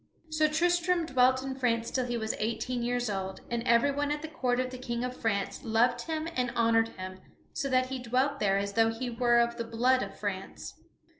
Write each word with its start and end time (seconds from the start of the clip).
So 0.31 0.47
Tristram 0.47 1.05
dwelt 1.05 1.43
in 1.43 1.53
France 1.53 1.91
till 1.91 2.07
he 2.07 2.17
was 2.17 2.33
eighteen 2.39 2.81
years 2.81 3.07
old, 3.07 3.41
and 3.51 3.61
everyone 3.67 4.09
at 4.09 4.23
the 4.23 4.27
court 4.27 4.59
of 4.59 4.71
the 4.71 4.79
King 4.79 5.03
of 5.03 5.15
France 5.15 5.63
loved 5.63 6.01
him 6.07 6.27
and 6.35 6.49
honored 6.55 6.87
him 6.97 7.19
so 7.53 7.69
that 7.69 7.89
he 7.89 7.99
dwelt 7.99 8.39
there 8.39 8.57
as 8.57 8.73
though 8.73 8.89
he 8.89 9.11
were 9.11 9.37
of 9.39 9.57
the 9.57 9.63
blood 9.63 10.01
of 10.01 10.17
France. 10.19 10.73